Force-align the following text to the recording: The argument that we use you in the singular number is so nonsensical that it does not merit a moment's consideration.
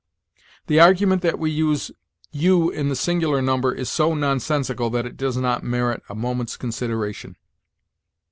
The 0.65 0.79
argument 0.79 1.21
that 1.21 1.37
we 1.37 1.51
use 1.51 1.91
you 2.31 2.71
in 2.71 2.89
the 2.89 2.95
singular 2.95 3.39
number 3.39 3.71
is 3.71 3.87
so 3.87 4.15
nonsensical 4.15 4.89
that 4.89 5.05
it 5.05 5.15
does 5.15 5.37
not 5.37 5.63
merit 5.63 6.01
a 6.09 6.15
moment's 6.15 6.57
consideration. 6.57 7.35